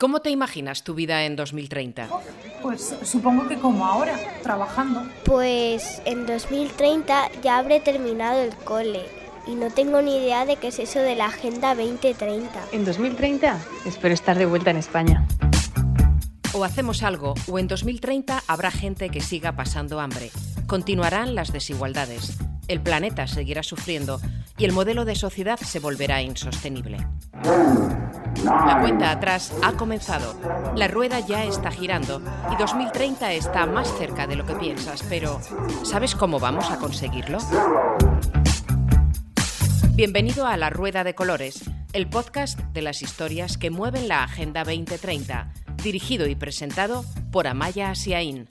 [0.00, 2.08] ¿Cómo te imaginas tu vida en 2030?
[2.62, 5.06] Pues supongo que como ahora, trabajando.
[5.26, 9.02] Pues en 2030 ya habré terminado el cole
[9.46, 12.48] y no tengo ni idea de qué es eso de la Agenda 2030.
[12.72, 15.28] En 2030 espero estar de vuelta en España.
[16.54, 20.30] O hacemos algo, o en 2030 habrá gente que siga pasando hambre.
[20.66, 22.38] Continuarán las desigualdades.
[22.68, 24.18] El planeta seguirá sufriendo
[24.56, 27.06] y el modelo de sociedad se volverá insostenible.
[28.44, 30.34] La cuenta atrás ha comenzado.
[30.74, 35.40] La rueda ya está girando y 2030 está más cerca de lo que piensas, pero
[35.82, 37.38] ¿sabes cómo vamos a conseguirlo?
[39.94, 44.64] Bienvenido a La Rueda de Colores, el podcast de las historias que mueven la Agenda
[44.64, 45.52] 2030,
[45.82, 48.48] dirigido y presentado por Amaya Asiaín.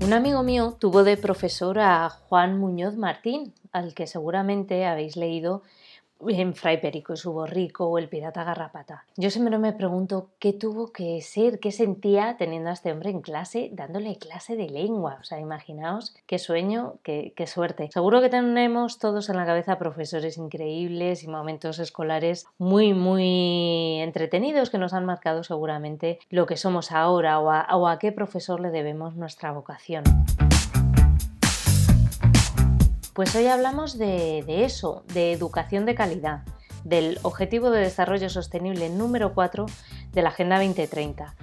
[0.00, 5.62] Un amigo mío tuvo de profesor a Juan Muñoz Martín, al que seguramente habéis leído
[6.26, 9.04] en Fray Perico y su borrico o el pirata garrapata.
[9.16, 13.20] Yo siempre me pregunto qué tuvo que ser, qué sentía teniendo a este hombre en
[13.20, 15.18] clase, dándole clase de lengua.
[15.20, 17.90] O sea, imaginaos qué sueño, qué, qué suerte.
[17.92, 24.70] Seguro que tenemos todos en la cabeza profesores increíbles y momentos escolares muy, muy entretenidos
[24.70, 28.60] que nos han marcado seguramente lo que somos ahora o a, o a qué profesor
[28.60, 30.04] le debemos nuestra vocación.
[33.16, 36.42] Pues hoy hablamos de, eso, de educación de calidad,
[36.84, 39.64] del Objetivo de Desarrollo Sostenible número 4
[40.12, 41.34] de la Agenda 2030.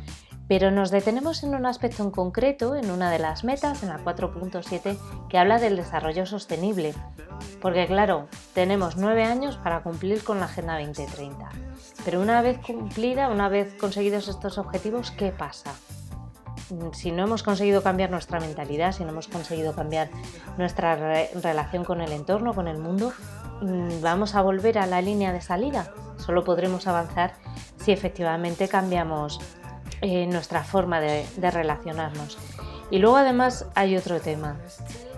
[0.48, 3.98] Pero nos detenemos en un aspecto en concreto, en una de las metas, en la
[3.98, 6.94] 4.7, que habla del desarrollo sostenible.
[7.60, 11.50] Porque claro, tenemos nueve años para cumplir con la Agenda 2030.
[12.06, 15.74] Pero una vez cumplida, una vez conseguidos estos objetivos, ¿qué pasa?
[16.94, 20.10] Si no hemos conseguido cambiar nuestra mentalidad, si no hemos conseguido cambiar
[20.58, 23.14] nuestra relación con el entorno, con el mundo,
[23.62, 25.94] mm, vamos a volver a la línea de salida.
[26.18, 27.36] Solo podremos avanzar
[27.78, 29.40] si efectivamente cambiamos
[30.02, 32.38] eh, nuestra forma de, de relacionarnos.
[32.92, 34.58] Y luego además hay otro tema.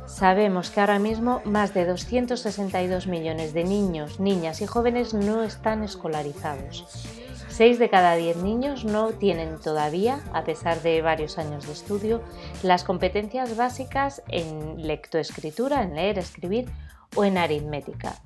[0.06, 5.84] Sabemos que ahora mismo más de 262 millones de niños, niñas y jóvenes no están
[5.84, 6.86] escolarizados.
[7.56, 12.22] 6 de cada 10 niños no tienen todavía, a pesar de varios años de estudio,
[12.64, 16.68] las competencias básicas en lectoescritura, en leer, escribir
[17.16, 18.18] o en aritmética.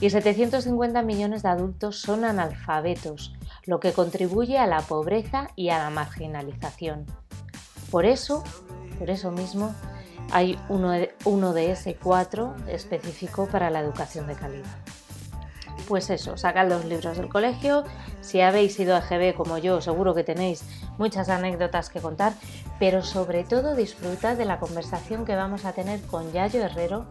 [0.00, 3.34] Y 750 millones de adultos son analfabetos,
[3.66, 7.04] lo que contribuye a la pobreza y a la marginalización.
[7.90, 8.42] Por eso,
[8.98, 9.74] por eso mismo,
[10.32, 14.89] hay uno de, uno de ese 4 específico para la educación de calidad
[15.90, 17.82] pues eso, sacad los libros del colegio.
[18.20, 20.62] Si habéis ido a GB como yo, seguro que tenéis
[20.98, 22.32] muchas anécdotas que contar,
[22.78, 27.06] pero sobre todo disfrutad de la conversación que vamos a tener con Yayo Herrero,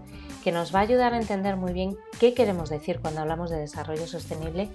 [0.45, 3.57] que nos va a ayudar a entender muy bien qué queremos decir cuando hablamos de
[3.57, 4.69] desarrollo sostenible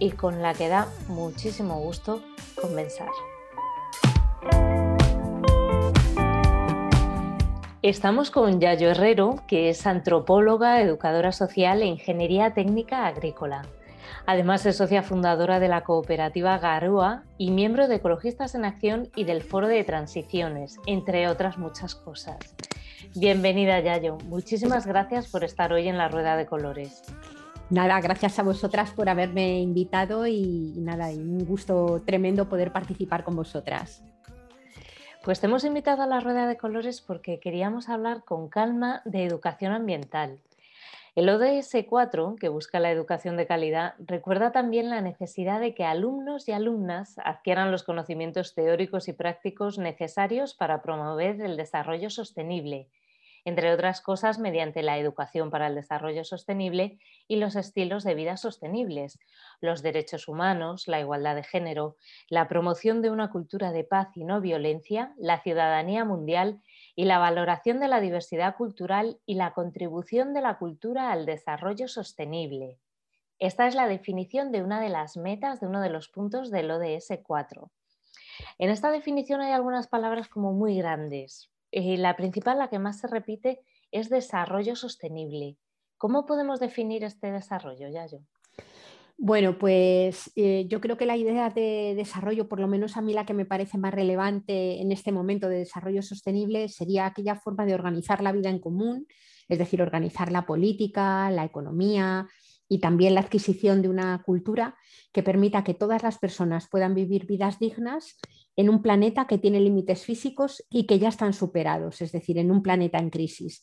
[0.00, 2.22] y con la que da muchísimo gusto
[2.60, 3.10] comenzar.
[7.84, 13.60] Estamos con Yayo Herrero, que es antropóloga, educadora social e ingeniería técnica agrícola.
[14.24, 19.24] Además es socia fundadora de la cooperativa Garua y miembro de Ecologistas en Acción y
[19.24, 22.38] del Foro de Transiciones, entre otras muchas cosas.
[23.14, 27.02] Bienvenida Yayo, muchísimas gracias por estar hoy en la Rueda de Colores.
[27.68, 33.36] Nada, gracias a vosotras por haberme invitado y nada, un gusto tremendo poder participar con
[33.36, 34.02] vosotras.
[35.24, 39.24] Pues te hemos invitado a la rueda de colores porque queríamos hablar con calma de
[39.24, 40.38] educación ambiental.
[41.14, 45.86] El ODS 4, que busca la educación de calidad, recuerda también la necesidad de que
[45.86, 52.90] alumnos y alumnas adquieran los conocimientos teóricos y prácticos necesarios para promover el desarrollo sostenible
[53.44, 58.36] entre otras cosas mediante la educación para el desarrollo sostenible y los estilos de vida
[58.36, 59.18] sostenibles,
[59.60, 61.96] los derechos humanos, la igualdad de género,
[62.28, 66.62] la promoción de una cultura de paz y no violencia, la ciudadanía mundial
[66.96, 71.88] y la valoración de la diversidad cultural y la contribución de la cultura al desarrollo
[71.88, 72.78] sostenible.
[73.38, 76.70] Esta es la definición de una de las metas de uno de los puntos del
[76.70, 77.70] ODS 4.
[78.58, 83.00] En esta definición hay algunas palabras como muy grandes, eh, la principal, la que más
[83.00, 83.60] se repite,
[83.90, 85.56] es desarrollo sostenible.
[85.98, 88.20] ¿Cómo podemos definir este desarrollo, Yayo?
[89.18, 93.12] Bueno, pues eh, yo creo que la idea de desarrollo, por lo menos a mí
[93.12, 97.66] la que me parece más relevante en este momento de desarrollo sostenible, sería aquella forma
[97.66, 99.06] de organizar la vida en común,
[99.48, 102.28] es decir, organizar la política, la economía
[102.68, 104.76] y también la adquisición de una cultura
[105.12, 108.16] que permita que todas las personas puedan vivir vidas dignas
[108.56, 112.50] en un planeta que tiene límites físicos y que ya están superados, es decir, en
[112.50, 113.62] un planeta en crisis.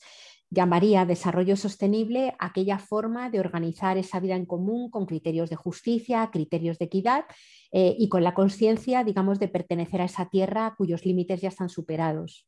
[0.54, 6.30] llamaría desarrollo sostenible aquella forma de organizar esa vida en común con criterios de justicia,
[6.30, 7.24] criterios de equidad
[7.72, 11.70] eh, y con la conciencia, digamos, de pertenecer a esa tierra cuyos límites ya están
[11.70, 12.46] superados.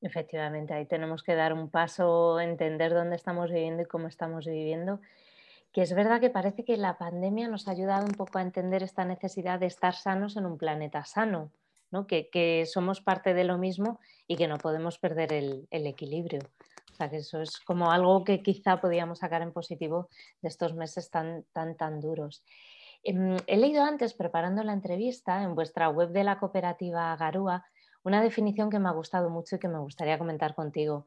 [0.00, 5.00] Efectivamente, ahí tenemos que dar un paso, entender dónde estamos viviendo y cómo estamos viviendo.
[5.76, 8.82] Que es verdad que parece que la pandemia nos ha ayudado un poco a entender
[8.82, 11.50] esta necesidad de estar sanos en un planeta sano,
[11.90, 12.06] ¿no?
[12.06, 16.40] que, somos parte de lo mismo y que no podemos perder el equilibrio.
[16.92, 20.08] O sea, que eso es como algo que quizá podíamos sacar en positivo
[20.40, 22.42] de estos meses tan, tan, tan duros.
[23.02, 27.66] Em, he leído antes, preparando la entrevista, en vuestra web de la cooperativa Garúa,
[28.02, 31.06] una definición que me ha gustado mucho y que me gustaría comentar contigo.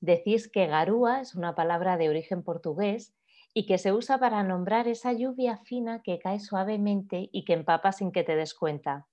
[0.00, 3.12] Decís que Garúa es una palabra de origen portugués
[3.54, 7.92] y que se usa para nombrar esa lluvia fina que cae suavemente y que empapa
[7.92, 9.06] sin que te des cuenta.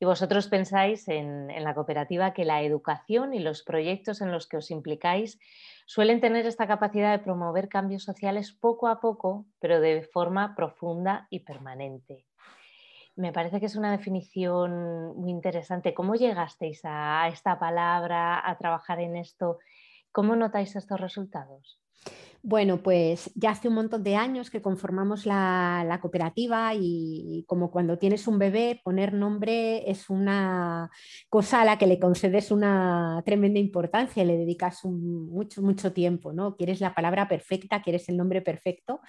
[0.00, 4.56] Y vosotros pensáis en, la cooperativa que la educación y los proyectos en los que
[4.56, 5.38] os implicáis
[5.86, 11.28] suelen tener esta capacidad de promover cambios sociales poco a poco, pero de forma profunda
[11.30, 12.26] y permanente.
[13.14, 15.94] Me parece que es una definición muy interesante.
[15.94, 19.58] ¿Cómo llegasteis a esta palabra, a trabajar en esto?
[20.12, 21.80] ¿Cómo notáis estos resultados?
[22.42, 27.98] Bueno, pues ya hace un montón de años que conformamos la, cooperativa y, como cuando
[27.98, 30.90] tienes un bebé, poner nombre es una
[31.28, 36.56] cosa a la que le concedes una tremenda importancia le dedicas mucho, mucho tiempo, ¿no?
[36.56, 39.00] Quieres la palabra perfecta, quieres el nombre perfecto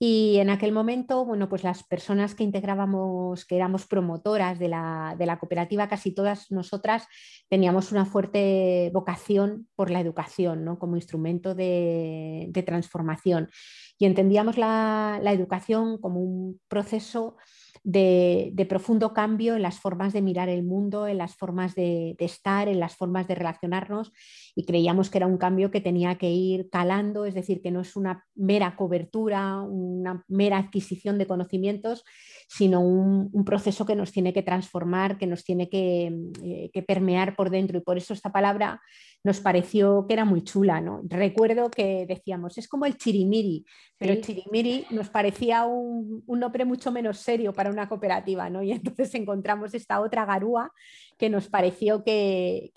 [0.00, 5.36] y en aquel momento, bueno, pues las personas que integrábamos, que éramos promotoras de la,
[5.40, 7.08] cooperativa, casi todas nosotras
[7.48, 10.78] teníamos una fuerte vocación por la educación, ¿no?
[10.78, 13.50] Como instrumento de, transformación.
[13.98, 17.36] Y entendíamos la, la educación como un proceso
[17.84, 22.68] de, profundo cambio en las formas de mirar el mundo, en las formas de, estar,
[22.68, 24.12] en las formas de relacionarnos
[24.54, 27.80] y creíamos que era un cambio que tenía que ir calando, es decir, que no
[27.80, 32.04] es una mera cobertura, una mera adquisición de conocimientos,
[32.48, 37.34] sino un, proceso que nos tiene que transformar, que nos tiene que, eh, que permear
[37.34, 37.78] por dentro.
[37.78, 38.82] Y por eso esta palabra
[39.24, 40.80] nos pareció que era muy chula.
[40.80, 41.02] ¿no?
[41.04, 43.64] Recuerdo que decíamos, es como el chirimiri,
[43.96, 48.62] pero el chirimiri nos parecía un, nombre mucho menos serio para una cooperativa, ¿no?
[48.62, 50.72] Y entonces encontramos esta otra garúa
[51.18, 52.72] que nos pareció que,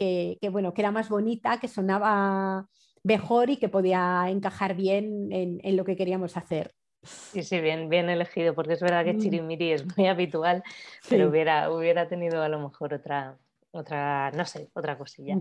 [0.52, 2.68] bueno, que era más bonita, que sonaba
[3.04, 6.74] mejor y que podía encajar bien en, lo que queríamos hacer.
[7.04, 9.20] Sí, sí, bien, bien elegido, porque es verdad que mm.
[9.20, 10.64] chirimiri es muy habitual,
[11.10, 13.40] pero hubiera, hubiera tenido a lo mejor otra,
[13.71, 15.38] otra, no sé, otra cosilla.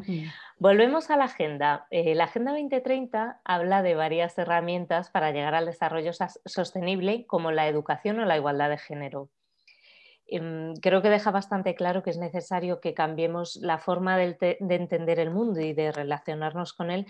[0.58, 1.86] Volvemos a la agenda.
[1.90, 6.12] Eh, la Agenda 2030 habla de varias herramientas para llegar al desarrollo
[6.44, 9.30] sostenible, como la educación o la igualdad de género.
[10.26, 14.74] Em, creo que deja bastante claro que es necesario que cambiemos la forma de, de
[14.76, 17.06] entender el mundo y de relacionarnos con él,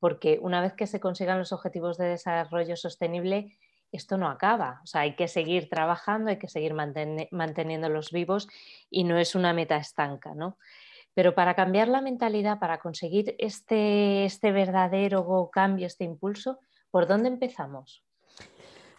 [0.00, 3.58] porque una vez que se consigan los objetivos de desarrollo sostenible,
[3.92, 4.80] esto no acaba.
[4.82, 8.48] O sea, hay que seguir trabajando, hay que seguir manteniéndolos vivos
[8.90, 10.58] y no es una meta estanca, ¿no?
[11.14, 16.60] Pero para cambiar la mentalidad, para conseguir este, este verdadero cambio, este impulso,
[16.90, 18.02] ¿por dónde empezamos?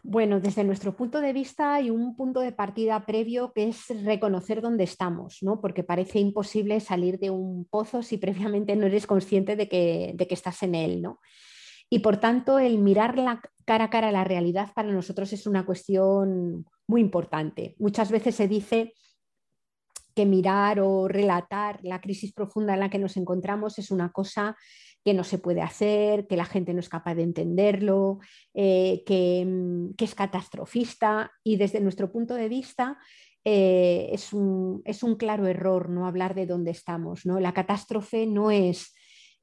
[0.05, 4.61] Bueno, desde nuestro punto de vista hay un punto de partida previo que es reconocer
[4.61, 5.61] dónde estamos, ¿no?
[5.61, 10.27] porque parece imposible salir de un pozo si previamente no eres consciente de que, de
[10.27, 11.01] que estás en él.
[11.01, 11.19] ¿no?
[11.93, 15.63] Y por tanto, el mirar la cara a cara la realidad para nosotros es una
[15.63, 17.75] cuestión muy importante.
[17.77, 18.95] Muchas veces se dice
[20.15, 24.57] que mirar o relatar la crisis profunda en la que nos encontramos es una cosa
[25.05, 28.17] que no se puede hacer, que la gente no es capaz de entenderlo,
[28.55, 29.03] eh,
[29.45, 32.97] mm, que, es catastrofista y desde nuestro punto de vista
[33.45, 37.23] eh, es, un, es, un, claro error no hablar de dónde estamos.
[37.27, 37.39] ¿no?
[37.39, 38.95] La catástrofe no es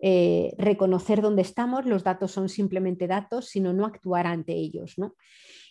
[0.03, 4.97] eh, reconocer dónde estamos, los datos son simplemente datos, sino no actuar ante ellos.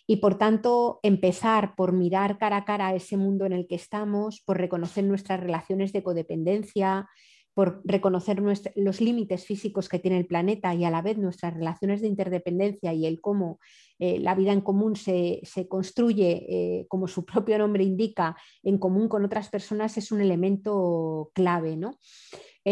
[0.06, 3.76] Y por tanto, empezar por mirar cara a cara a ese mundo en el que
[3.76, 7.08] estamos, por reconocer nuestras relaciones de codependencia,
[7.54, 8.42] por reconocer
[8.76, 12.94] los límites físicos que tiene el planeta y a la vez nuestras relaciones de interdependencia
[12.94, 13.58] y el cómo
[13.98, 19.08] eh, la vida en común se, construye, eh, como su propio nombre indica, en común
[19.08, 21.76] con otras personas es un elemento clave.
[21.76, 21.98] ¿no?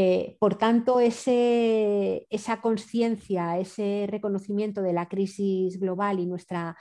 [0.00, 6.76] Eh, por tanto, esa conciencia, ese reconocimiento de la crisis global y nuestra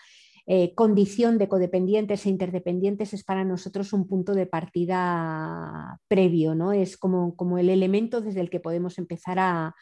[0.46, 6.74] eh, condición de codependientes e interdependientes es para nosotros un punto de partida previo, ¿no?
[6.74, 9.74] Es como, el elemento desde el que podemos empezar a,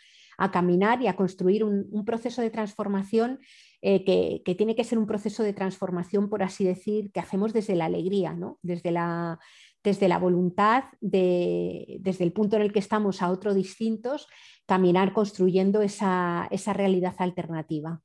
[0.54, 3.40] caminar y a construir un, proceso de transformación
[3.82, 7.76] eh, que, tiene que ser un proceso de transformación, por así decir, que hacemos desde
[7.76, 8.60] la alegría, ¿no?
[8.62, 9.40] desde la
[9.86, 14.28] desde la voluntad de, desde el punto en el que estamos a otro distintos,
[14.66, 18.02] caminar construyendo esa, realidad alternativa.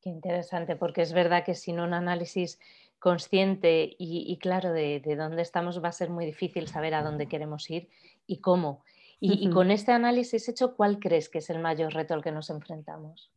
[0.00, 2.58] Qué interesante, porque es verdad que sin un análisis
[2.98, 7.28] consciente y, claro de, de, dónde estamos va a ser muy difícil saber a dónde
[7.28, 7.88] queremos ir
[8.26, 8.82] y cómo.
[9.18, 12.50] Y, con este análisis hecho, ¿cuál crees que es el mayor reto al que nos
[12.50, 13.32] enfrentamos?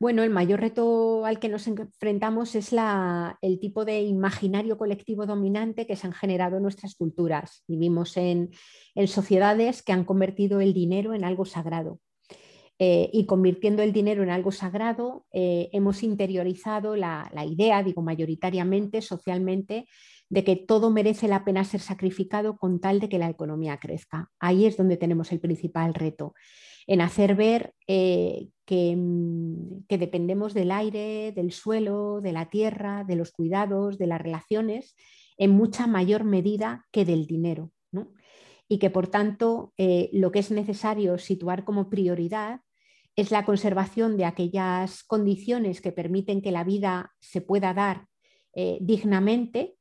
[0.00, 2.74] Bueno, el mayor reto al que nos enfrentamos es
[3.40, 7.62] el tipo de imaginario colectivo dominante que se han generado en nuestras culturas.
[7.68, 8.50] Vivimos en,
[9.06, 12.00] sociedades que han convertido el dinero en algo sagrado.
[12.82, 18.00] Eh, y convirtiendo el dinero en algo sagrado, eh, hemos interiorizado la, la idea, digo
[18.00, 19.86] mayoritariamente, socialmente,
[20.30, 24.30] de que todo merece la pena ser sacrificado con tal de que la economía crezca.
[24.38, 26.34] Ahí es donde tenemos el principal reto,
[26.86, 33.16] en hacer ver eh, mm, que, dependemos del aire, del suelo, de la tierra, de
[33.16, 34.96] los cuidados, de las relaciones,
[35.36, 37.72] en mucha mayor medida que del dinero.
[38.72, 42.60] Y que por tanto eh, lo que es necesario situar como prioridad
[43.16, 48.06] es la conservación de aquellas condiciones que permiten que la vida se pueda dar
[48.54, 49.74] eh, dignamente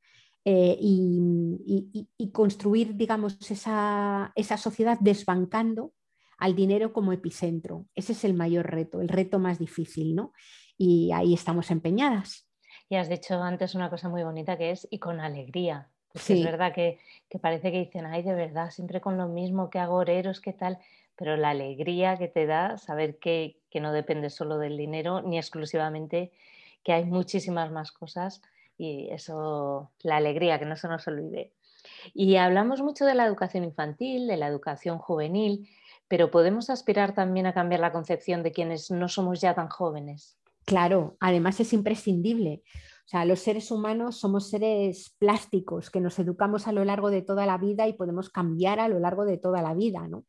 [0.45, 5.93] eh, y, construir, digamos, esa, sociedad desbancando
[6.37, 7.85] al dinero como epicentro.
[7.95, 10.31] Ese es el mayor reto, el reto más difícil, ¿no?
[10.77, 12.47] Y ahí estamos empeñadas.
[12.87, 15.89] Y has dicho antes una cosa muy bonita que es y con alegría.
[16.13, 16.99] Es verdad que,
[17.41, 20.79] parece que dicen, ay, de verdad, siempre con lo mismo que agoreros, qué tal,
[21.15, 25.37] pero la alegría que te da saber que, que no depende solo del dinero ni
[25.37, 26.31] exclusivamente,
[26.83, 28.41] que hay muchísimas más cosas
[28.79, 31.51] y eso, la alegría, que no se nos olvide.
[32.13, 35.69] Y hablamos mucho de la educación infantil, de la educación juvenil,
[36.07, 40.39] pero podemos aspirar también a cambiar la concepción de quienes no somos ya tan jóvenes.
[40.65, 42.63] Claro, además es imprescindible.
[43.05, 47.21] O sea, los seres humanos somos seres plásticos que nos educamos a lo largo de
[47.21, 50.07] toda la vida y podemos cambiar a lo largo de toda la vida.
[50.07, 50.23] ¿no?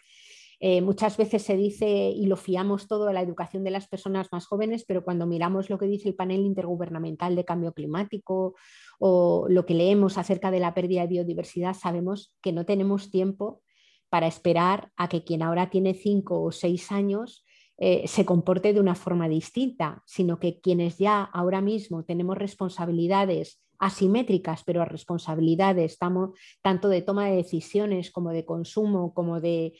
[0.62, 4.29] Eh, muchas veces se dice y lo fiamos todo a la educación de las personas
[4.31, 8.55] más jóvenes, pero cuando miramos lo que dice el panel intergubernamental de cambio climático
[8.99, 13.62] o lo que leemos acerca de la pérdida de biodiversidad, sabemos que no tenemos tiempo
[14.11, 17.43] para esperar a que quien ahora tiene cinco o seis años
[17.79, 23.62] eh, se comporte de una forma distinta, sino que quienes ya ahora mismo tenemos responsabilidades
[23.80, 29.72] asimétricas, pero a responsabilidades estamos, tanto de toma de decisiones como de consumo, como de,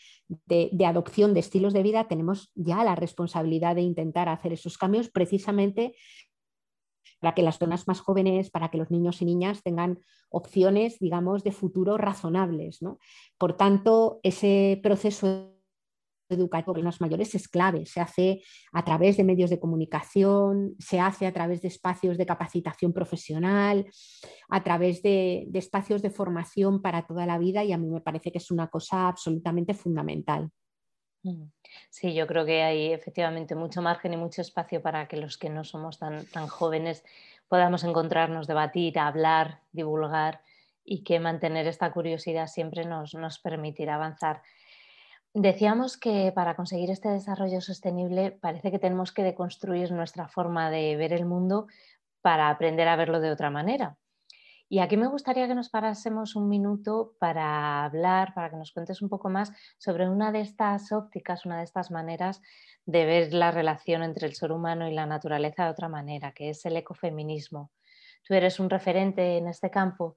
[0.85, 5.95] adopción de estilos de vida, tenemos ya la responsabilidad de intentar hacer esos cambios precisamente
[7.21, 9.99] para que las zonas más jóvenes, para que los niños y niñas tengan
[10.31, 12.81] opciones, digamos, de futuro razonables.
[13.37, 15.60] Por tanto, ese proceso
[16.37, 17.87] de los mayores es clave.
[17.87, 22.27] Se hace a través de medios de comunicación, se hace a través de espacios de
[22.27, 23.87] capacitación profesional,
[24.49, 28.33] a través de, espacios de formación para toda la vida y a mí me parece
[28.33, 30.51] que es una cosa absolutamente fundamental.
[31.23, 31.51] Mm.
[31.91, 35.51] Sí, yo creo que hay efectivamente mucho margen y mucho espacio para que los que
[35.51, 37.05] no somos tan, tan jóvenes
[37.49, 40.41] podamos encontrarnos, debatir, hablar, divulgar
[40.85, 44.43] y que mantener esta curiosidad siempre nos, nos permitirá avanzar.
[45.35, 50.97] Decíamos que para conseguir este desarrollo sostenible parece que tenemos que deconstruir nuestra forma de
[50.97, 51.69] ver el mundo
[52.21, 53.97] para aprender a verlo de otra manera.
[54.69, 59.03] Y aquí me gustaría que nos parásemos un minuto para hablar, para que nos cuentes
[59.03, 62.41] un poco más sobre una de estas ópticas, una de estas maneras
[62.85, 66.51] de ver la relación entre el ser humano y la naturaleza de otra manera, que
[66.51, 67.71] es el ecofeminismo.
[68.25, 70.17] Tú eres un referente en este campo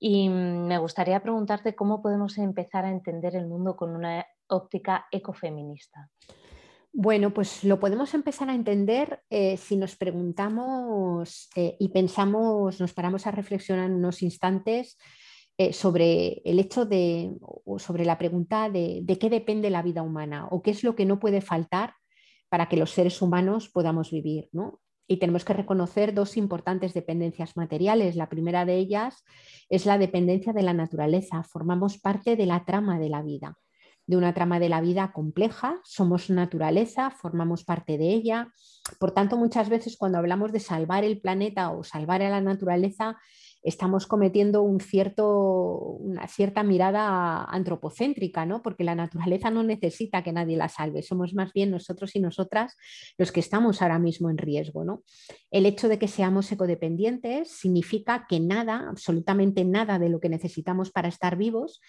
[0.00, 6.10] y me gustaría preguntarte cómo podemos empezar a entender el mundo con una óptica ecofeminista?
[6.92, 12.92] Bueno, pues lo podemos empezar a entender eh, si nos preguntamos eh, y pensamos, nos
[12.92, 14.98] paramos a reflexionar unos instantes
[15.58, 20.02] eh, sobre el hecho de, o sobre la pregunta de, de qué depende la vida
[20.02, 21.94] humana o qué es lo que no puede faltar
[22.48, 24.48] para que los seres humanos podamos vivir.
[24.52, 24.80] ¿no?
[25.06, 28.16] Y tenemos que reconocer dos importantes dependencias materiales.
[28.16, 29.24] La primera de ellas
[29.68, 31.44] es la dependencia de la naturaleza.
[31.44, 33.56] Formamos parte de la trama de la vida
[34.08, 38.48] de una trama de la vida compleja, somos naturaleza, formamos parte de ella.
[38.98, 43.18] Por tanto, muchas veces cuando hablamos de salvar el planeta o salvar a la naturaleza,
[43.62, 45.68] estamos cometiendo un cierto,
[46.00, 48.62] una cierta mirada antropocéntrica, ¿no?
[48.62, 52.76] porque la naturaleza no necesita que nadie la salve, somos más bien nosotros y nosotras
[53.16, 54.84] los que estamos ahora mismo en riesgo.
[54.84, 55.02] ¿no?
[55.50, 60.90] El hecho de que seamos ecodependientes significa que nada, absolutamente nada de lo que necesitamos
[60.90, 61.80] para estar vivos,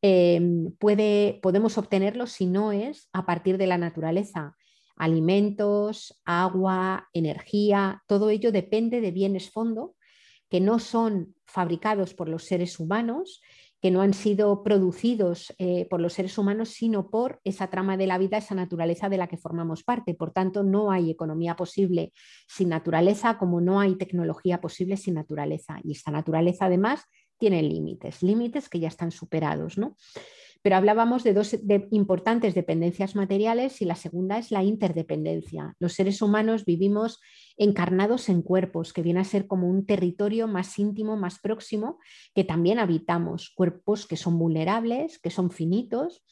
[0.00, 4.54] Em, puede, podemos obtenerlo si no es a partir de la naturaleza.
[4.96, 9.94] Alimentos, agua, energía, todo ello depende de bienes fondo
[10.48, 13.40] que no son fabricados por los seres humanos
[13.80, 18.06] que no han sido producidos eh, por los seres humanos, sino por esa trama de
[18.06, 20.14] la vida, esa naturaleza de la que formamos parte.
[20.14, 22.12] Por tanto, no hay economía posible
[22.48, 25.78] sin naturaleza, como no hay tecnología posible sin naturaleza.
[25.84, 27.04] Y esta naturaleza, además,
[27.38, 29.78] tiene límites, límites que ya están superados.
[29.78, 29.96] ¿no?
[30.62, 31.56] Pero hablábamos de dos
[31.90, 35.74] importantes dependencias materiales y la segunda es la interdependencia.
[35.78, 37.20] Los seres humanos vivimos
[37.56, 41.98] encarnados en cuerpos, que viene a ser como un territorio más íntimo, más próximo,
[42.34, 46.22] que también habitamos, cuerpos que son vulnerables, que son finitos,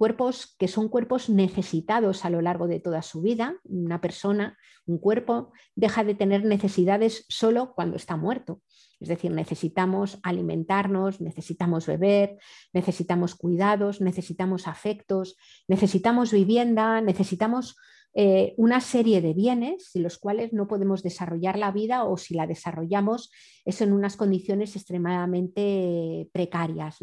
[0.00, 3.60] cuerpos que son cuerpos necesitados a lo largo de toda su vida.
[3.64, 8.62] Una persona, un cuerpo, deja de tener necesidades solo cuando está muerto.
[8.98, 12.38] Es decir, necesitamos alimentarnos, necesitamos beber,
[12.72, 15.36] necesitamos cuidados, necesitamos afectos,
[15.68, 17.76] necesitamos vivienda, necesitamos
[18.14, 22.34] eh, una serie de bienes sin los cuales no podemos desarrollar la vida o si
[22.34, 23.30] la desarrollamos
[23.66, 27.02] es en unas condiciones extremadamente precarias.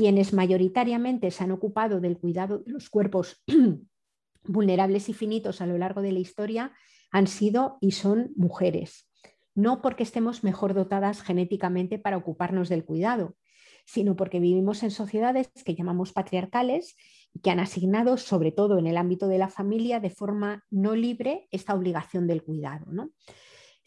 [0.00, 3.44] Quienes mayoritariamente se han ocupado del cuidado de los cuerpos
[4.44, 6.72] vulnerables y finitos a lo largo de la historia
[7.10, 9.10] han sido y son mujeres
[9.54, 13.36] no porque estemos mejor dotadas genéticamente para ocuparnos del cuidado,
[13.84, 16.96] sino porque vivimos en sociedades que llamamos patriarcales
[17.34, 20.94] y que han asignado, sobre todo en el ámbito de la familia, de forma no
[20.94, 22.86] libre esta obligación del cuidado.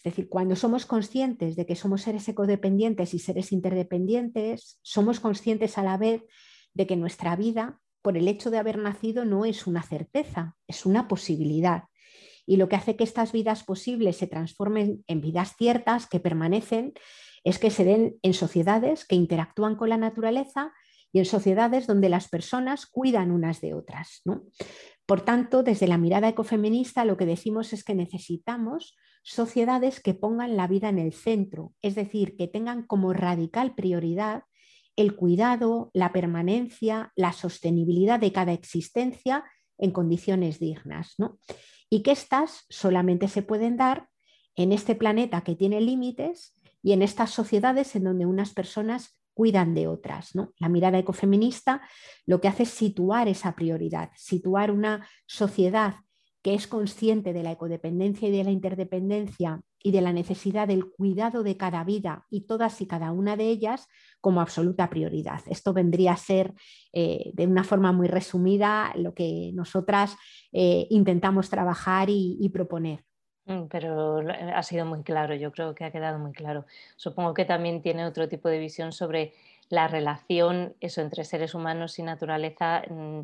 [0.03, 5.77] Es decir, cuando somos conscientes de que somos seres ecodependientes y seres interdependientes, somos conscientes
[5.77, 6.23] a la vez
[6.73, 10.85] de que nuestra vida, por el hecho de haber nacido, no es una certeza, es
[10.85, 11.83] una posibilidad
[12.45, 16.93] y lo que hace que estas vidas posibles se transformen en vidas ciertas que permanecen
[17.43, 20.73] es que se den en sociedades que interactúan con la naturaleza
[21.11, 24.23] y en sociedades donde las personas cuidan unas de otras.
[25.05, 30.55] Por tanto, desde la mirada ecofeminista lo que decimos es que necesitamos sociedades que pongan
[30.57, 34.43] la vida en el centro, es decir, que tengan como radical prioridad
[34.95, 39.43] el cuidado, la permanencia, la sostenibilidad de cada existencia
[39.79, 41.15] en condiciones dignas.
[41.17, 41.39] ¿no?
[41.93, 44.09] y que éstas solamente se pueden dar
[44.55, 49.75] en este planeta que tiene límites y en estas sociedades en donde unas personas cuidan
[49.75, 50.33] de otras.
[50.33, 50.53] ¿no?
[50.57, 51.83] La mirada ecofeminista
[52.25, 55.97] lo que hace es situar esa prioridad, situar una sociedad
[56.43, 60.91] que es consciente de la ecodependencia y de la interdependencia y de la necesidad del
[60.91, 63.87] cuidado de cada vida y todas y cada una de ellas
[64.21, 65.39] como absoluta prioridad.
[65.47, 66.53] Esto vendría a ser,
[66.91, 70.15] eh, de una forma muy resumida, lo que nosotras
[70.51, 73.03] eh, intentamos trabajar y, proponer.
[73.45, 74.19] Mm, pero
[74.55, 76.65] ha sido muy claro, yo creo que ha quedado muy claro.
[76.97, 79.33] Supongo que también tiene otro tipo de visión sobre
[79.69, 83.21] la relación eso entre seres humanos y naturaleza, mm,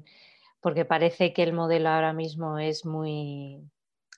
[0.62, 3.62] porque parece que el modelo ahora mismo es muy,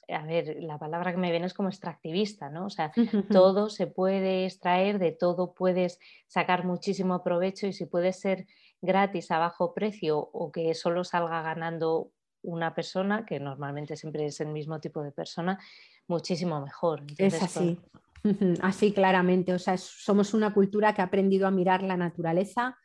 [0.08, 2.66] a ver, la palabra que me viene es como extractivista, ¿no?
[2.66, 2.92] O sea,
[3.32, 8.48] todo se puede extraer, de todo puedes sacar muchísimo provecho y si puede ser
[8.82, 12.12] gratis a bajo precio o que solo salga ganando
[12.44, 15.60] una persona, que normalmente siempre es el mismo tipo de persona,
[16.08, 17.04] muchísimo mejor.
[17.18, 17.80] es así.
[18.62, 22.78] Así claramente, o sea, somos una cultura que ha aprendido a mirar la naturaleza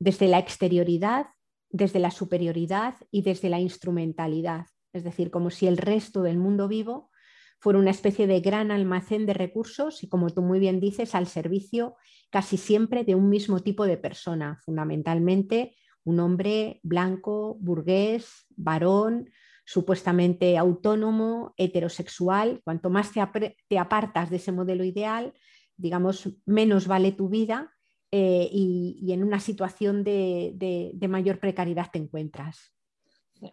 [0.00, 1.26] desde la exterioridad,
[1.74, 6.68] desde la superioridad y desde la instrumentalidad es decir, como si el resto del mundo
[6.68, 7.10] vivo
[7.58, 11.26] fuera una especie de gran almacén de recursos y, como tú muy bien dices, al
[11.26, 11.96] servicio
[12.30, 19.30] casi siempre de un mismo tipo de persona, fundamentalmente un hombre blanco, burgués, varón,
[19.64, 22.60] supuestamente autónomo, heterosexual.
[22.62, 25.32] Cuanto más te, apartas de ese modelo ideal,
[25.76, 27.73] digamos, menos vale tu vida
[28.16, 32.74] eh, y, en una situación de mayor precariedad te encuentras.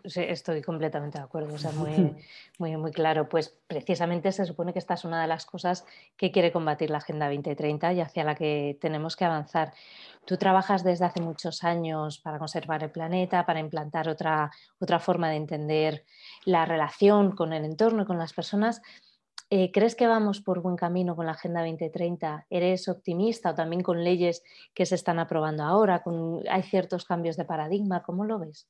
[0.05, 2.15] Sí, estoy completamente de acuerdo, o sea, muy,
[2.59, 3.27] muy, muy claro.
[3.27, 6.99] Pues precisamente se supone que esta es una de las cosas que quiere combatir la
[6.99, 9.73] Agenda 2030 y hacia la que tenemos que avanzar.
[10.25, 15.29] Tú trabajas desde hace muchos años para conservar el planeta, para implantar otra, otra forma
[15.29, 16.05] de entender
[16.45, 18.81] la relación con el entorno y con las personas.
[19.53, 22.45] Eh, ¿Crees que vamos por buen camino con la Agenda 2030?
[22.49, 26.01] ¿Eres optimista o también con leyes que se están aprobando ahora?
[26.01, 28.01] Con, ¿Hay ciertos cambios de paradigma?
[28.01, 28.69] ¿Cómo lo ves?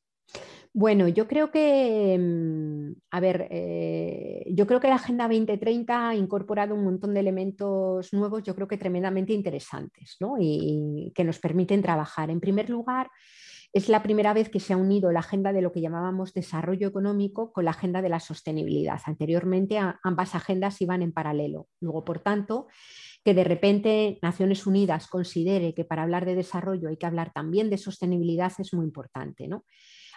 [0.74, 6.16] Bueno, yo creo que, mm, a ver, eh, yo creo que la Agenda 2030 ha
[6.16, 10.38] incorporado un montón de elementos nuevos, yo creo que tremendamente interesantes, ¿no?
[10.40, 12.32] y, que nos permiten trabajar.
[12.32, 13.08] En primer lugar,
[13.74, 16.88] es la primera vez que se ha unido la agenda de lo que llamábamos desarrollo
[16.88, 19.00] económico con la agenda de la sostenibilidad.
[19.06, 21.68] Anteriormente ambas agendas iban en paralelo.
[21.80, 22.68] Luego, por tanto,
[23.24, 27.70] que de repente Naciones Unidas considere que para hablar de desarrollo hay que hablar también
[27.70, 29.48] de sostenibilidad es muy importante.
[29.48, 29.64] ¿no?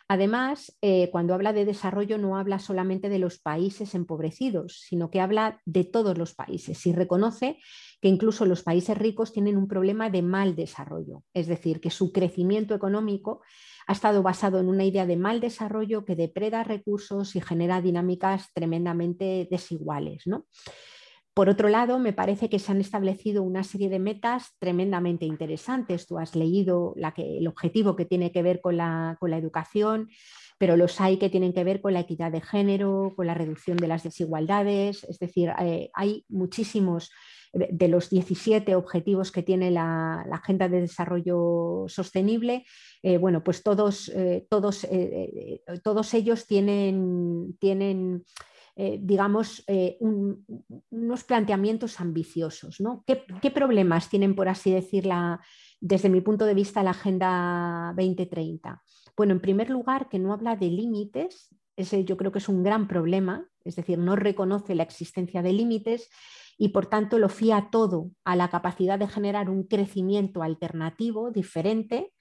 [0.07, 5.21] Además, eh, cuando habla de desarrollo no habla solamente de los países empobrecidos, sino que
[5.21, 7.59] habla de todos los países y reconoce
[8.03, 12.13] que incluso los países ricos tienen un problema de mal desarrollo, es decir, que su
[12.13, 13.41] crecimiento económico
[13.87, 18.51] ha estado basado en una idea de mal desarrollo que depreda recursos y genera dinámicas
[18.53, 20.25] tremendamente desiguales.
[21.35, 26.07] Por otro lado, me parece que se han establecido una serie de metas tremendamente interesantes.
[26.07, 30.11] Tú has leído el objetivo que tiene que ver con la, educación,
[30.59, 33.77] pero los hay que tienen que ver con la equidad de género, con la reducción
[33.79, 35.03] de las desigualdades.
[35.03, 37.11] Es decir, eh, hay muchísimos
[37.53, 42.65] de los 17 objetivos que tiene la, Agenda de Desarrollo Sostenible,
[43.03, 44.87] eh, bueno, pues todos, eh, todos,
[45.83, 48.25] todos ellos tienen, tienen
[48.77, 52.81] eh, digamos, eh, unos planteamientos ambiciosos.
[52.81, 53.05] ¿no?
[53.07, 55.39] ¿Qué, problemas tienen, por así decirlo,
[55.81, 58.83] desde mi punto de vista, la Agenda 2030?
[59.17, 62.65] Bueno, en primer lugar, que no habla de límites, ese yo creo que es un
[62.65, 66.11] gran problema, es decir, no reconoce la existencia de límites
[66.59, 72.13] y por tanto lo fía todo a la capacidad de generar un crecimiento alternativo, diferente,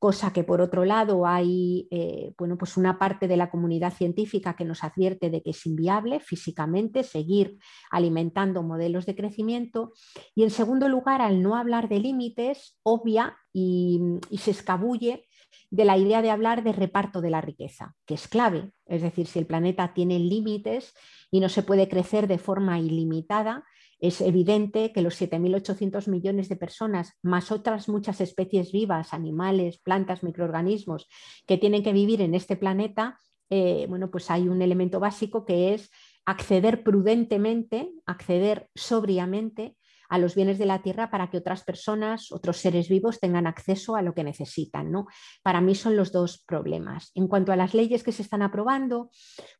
[0.00, 4.56] cosa que por otro lado hay eh, bueno, pues una parte de la comunidad científica
[4.56, 7.58] que nos advierte de que es inviable físicamente seguir
[7.90, 9.92] alimentando modelos de crecimiento.
[10.34, 15.28] Y en segundo lugar, al no hablar de límites, obvia y, y se escabulle
[15.70, 18.72] de la idea de hablar de reparto de la riqueza, que es clave.
[18.86, 20.94] Es decir, si el planeta tiene límites
[21.30, 23.64] y no se puede crecer de forma ilimitada,
[24.00, 30.22] es evidente que los 7.800 millones de personas, más otras muchas especies vivas, animales, plantas,
[30.22, 31.08] microorganismos,
[31.46, 33.18] que tienen que vivir en este planeta,
[33.50, 35.90] eh, bueno, pues hay un elemento básico que es
[36.24, 39.76] acceder prudentemente, acceder sobriamente
[40.10, 43.96] a los bienes de la tierra para que otras personas, otros seres vivos tengan acceso
[43.96, 44.90] a lo que necesitan.
[44.90, 45.06] ¿no?
[45.42, 47.12] Para mí son los dos problemas.
[47.14, 49.10] En cuanto a las leyes que se están aprobando,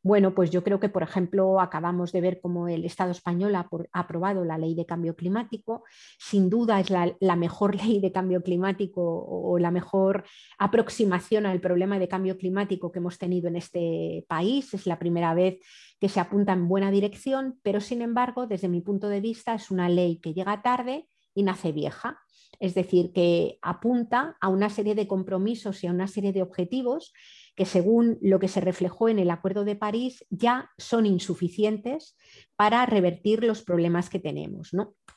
[0.03, 3.67] bueno, pues yo creo que, por ejemplo, acabamos de ver cómo el Estado español ha,
[3.93, 5.83] aprobado la ley de cambio climático.
[6.19, 10.25] Sin duda es la, la mejor ley de cambio climático o la mejor
[10.59, 14.73] aproximación al problema de cambio climático que hemos tenido en este país.
[14.73, 15.59] Es la primera vez
[16.01, 19.69] que se apunta en buena dirección, pero sin embargo, desde mi punto de vista, es
[19.69, 22.19] una ley que llega tarde y nace vieja.
[22.59, 27.13] Es decir, que apunta a una serie de compromisos y a una serie de objetivos
[27.55, 32.17] que según lo que se reflejó en el Acuerdo de París ya son insuficientes
[32.55, 34.71] para revertir los problemas que tenemos.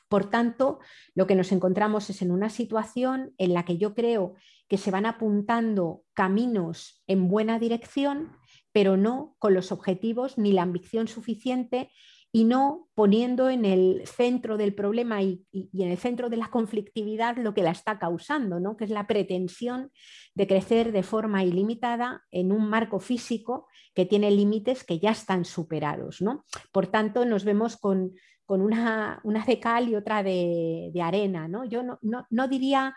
[0.07, 0.79] Por tanto,
[1.15, 4.35] lo que nos encontramos es en una situación en la que yo creo
[4.67, 8.31] que se van apuntando caminos en buena dirección,
[8.75, 11.91] pero no con los objetivos ni la ambición suficiente
[12.33, 17.37] y no poniendo en el centro del problema y, en el centro de la conflictividad
[17.37, 18.75] lo que la está causando, ¿no?
[18.75, 19.93] que es la pretensión
[20.33, 25.45] de crecer de forma ilimitada en un marco físico que tiene límites que ya están
[25.45, 26.21] superados.
[26.21, 26.43] ¿no?
[26.73, 28.11] Por tanto, nos vemos con,
[28.49, 31.47] una, una, de cal y otra de, arena.
[31.47, 31.63] ¿no?
[31.63, 31.97] Yo no,
[32.29, 32.93] no diría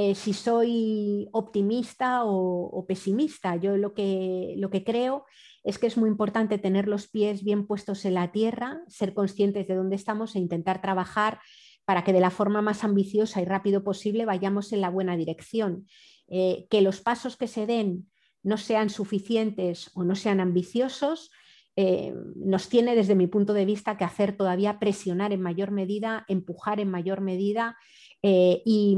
[0.00, 3.56] eh, si soy optimista o, pesimista.
[3.56, 5.24] Yo lo que, lo que creo
[5.64, 9.66] es que es muy importante tener los pies bien puestos en la tierra, ser conscientes
[9.66, 11.40] de dónde estamos e intentar trabajar
[11.84, 15.88] para que de la forma más ambiciosa y rápido posible vayamos en la buena dirección.
[16.28, 18.08] Eh, que los pasos que se den
[18.44, 21.32] no sean suficientes o no sean ambiciosos,
[21.74, 26.24] eh, nos tiene desde mi punto de vista que hacer todavía presionar en mayor medida,
[26.28, 27.76] empujar en mayor medida
[28.22, 28.96] eh, y,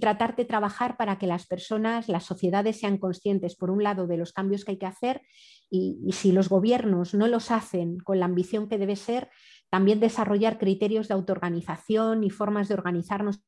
[0.00, 4.16] tratar de trabajar para que las personas, las sociedades sean conscientes, por un lado, de
[4.16, 5.22] los cambios que hay que hacer
[5.70, 9.30] y, si los gobiernos no los hacen con la ambición que debe ser,
[9.70, 13.40] también desarrollar criterios de autoorganización y formas de organizarnos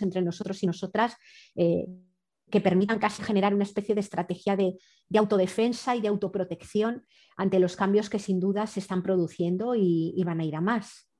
[0.00, 1.16] entre nosotros y nosotras.
[1.56, 1.86] Eh,
[2.50, 4.76] que permitan casi generar una especie de estrategia de,
[5.16, 10.40] autodefensa y de autoprotección ante los cambios que sin duda se están produciendo y van
[10.40, 11.11] a ir a más.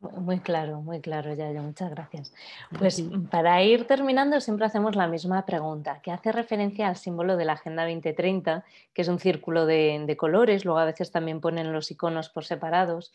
[0.00, 2.32] Muy claro, muy claro, Yayo, muchas gracias.
[2.78, 7.44] Pues para ir terminando, siempre hacemos la misma pregunta, que hace referencia al símbolo de
[7.44, 11.90] la Agenda 2030, que es un círculo de, colores, luego a veces también ponen los
[11.90, 13.12] iconos por separados.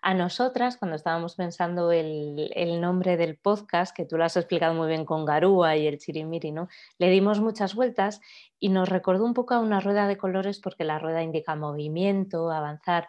[0.00, 4.72] A nosotras, cuando estábamos pensando el, el, nombre del podcast, que tú lo has explicado
[4.72, 6.68] muy bien con Garúa y el Chirimiri, ¿no?
[6.96, 8.22] le dimos muchas vueltas
[8.58, 12.50] y nos recordó un poco a una rueda de colores porque la rueda indica movimiento,
[12.50, 13.08] avanzar,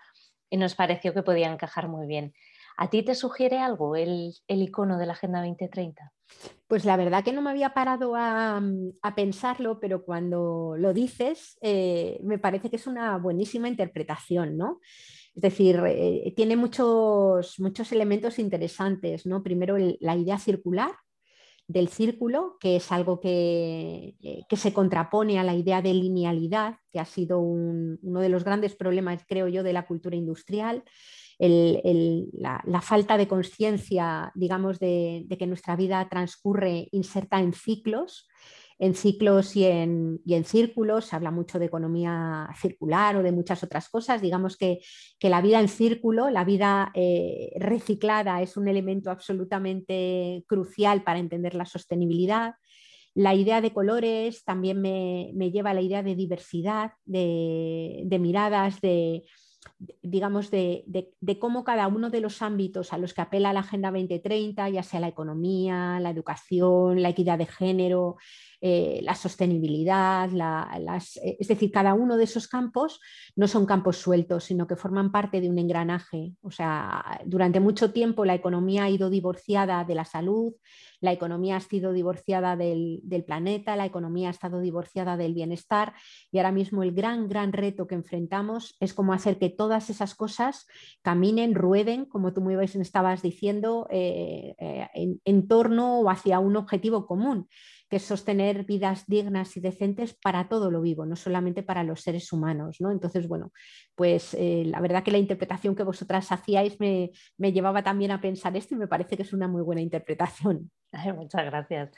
[0.50, 2.36] y nos pareció que podía encajar muy bien.
[2.78, 6.12] ¿A ti te sugiere algo el, icono de la Agenda 2030?
[6.68, 8.62] Pues la verdad que no me había parado a,
[9.16, 14.80] pensarlo, pero cuando lo dices, eh, me parece que es una buenísima interpretación, ¿no?
[15.36, 19.44] Es decir, eh, tiene muchos, muchos elementos interesantes, ¿no?
[19.44, 20.92] Primero la idea circular,
[21.68, 26.76] del círculo, que es algo que, eh, que, se contrapone a la idea de linealidad,
[26.92, 30.84] que ha sido uno de los grandes problemas, creo yo, de la cultura industrial.
[31.40, 38.28] La, falta de conciencia, digamos, de, que nuestra vida transcurre inserta en ciclos
[38.80, 43.88] en ciclos y en, círculos, se habla mucho de economía circular o de muchas otras
[43.88, 44.22] cosas.
[44.22, 44.80] Digamos que,
[45.22, 51.54] la vida en círculo, la vida eh, reciclada es un elemento absolutamente crucial para entender
[51.54, 52.56] la sostenibilidad.
[53.14, 59.24] La idea de colores también me, lleva a la idea de diversidad, de miradas, de,
[60.02, 60.86] digamos, de,
[61.40, 65.00] cómo cada uno de los ámbitos a los que apela la Agenda 2030, ya sea
[65.00, 68.18] la economía, la educación, la equidad de género,
[68.66, 73.02] eh, la sostenibilidad, eh, es decir, cada uno de esos campos
[73.36, 76.32] no son campos sueltos, sino que forman parte de un engranaje.
[76.42, 80.54] O sea, durante mucho tiempo la economía ha ido divorciada de la salud,
[81.04, 85.94] la economía ha sido divorciada del, planeta, la economía ha estado divorciada del bienestar
[86.32, 90.16] y ahora mismo el gran, gran reto que enfrentamos es cómo hacer que todas esas
[90.16, 90.66] cosas
[91.02, 96.56] caminen, rueden, como tú muy bien estabas diciendo, eh, eh, en, torno o hacia un
[96.56, 97.50] objetivo común,
[97.94, 102.02] que es sostener vidas dignas y decentes para todo lo vivo, no solamente para los
[102.02, 102.78] seres humanos.
[102.82, 102.90] ¿no?
[102.90, 103.52] Entonces, bueno,
[103.94, 108.58] pues eh, la verdad que la interpretación que vosotras hacíais me, llevaba también a pensar
[108.58, 110.72] esto y me parece que es una muy buena interpretación.
[111.16, 111.92] muchas gracias.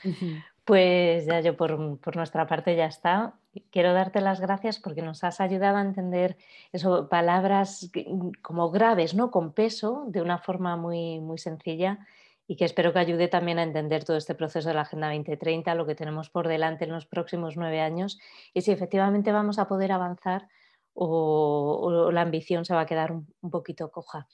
[0.66, 1.80] Pues ya yo por,
[2.14, 3.36] nuestra parte ya está.
[3.72, 6.36] Quiero darte las gracias porque nos has ayudado a entender
[6.74, 7.90] eso, palabras
[8.42, 9.32] como graves, ¿no?
[9.32, 12.06] Con peso, de una forma muy, muy sencilla
[12.48, 15.74] y que espero que ayude también a entender todo este proceso de la Agenda 2030,
[15.76, 18.20] lo que tenemos por delante en los próximos nueve años
[18.54, 20.48] y si efectivamente vamos a poder avanzar
[20.94, 24.28] o, la ambición se va a quedar un poquito coja.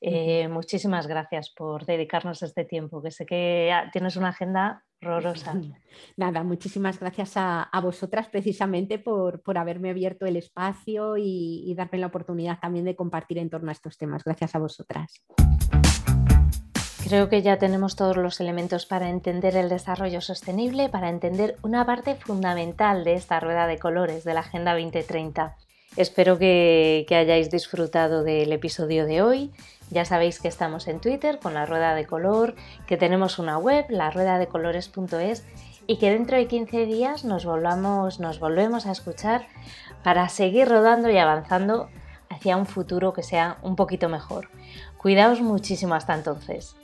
[0.00, 5.54] Eh, muchísimas gracias por dedicarnos este tiempo, que sé que tienes una agenda horrorosa.
[6.16, 12.08] Nada, muchísimas gracias a, vosotras precisamente por, haberme abierto el espacio y, y darme la
[12.08, 14.22] oportunidad también de compartir en torno a estos temas.
[14.24, 15.24] Gracias a vosotras.
[17.04, 21.84] Creo que ya tenemos todos los elementos para entender el desarrollo sostenible, para entender una
[21.84, 25.54] parte fundamental de esta rueda de colores de la Agenda 2030.
[25.98, 29.52] Espero que, hayáis disfrutado del episodio de hoy.
[29.90, 32.54] Ya sabéis que estamos en Twitter con la rueda de color,
[32.86, 35.44] que tenemos una web, la rueda de colores.es
[35.86, 39.46] y que dentro de 15 días nos volvemos a escuchar
[40.02, 41.90] para seguir rodando y avanzando
[42.30, 44.48] hacia un futuro que sea un poquito mejor.
[44.96, 46.74] Cuidaos muchísimo hasta entonces.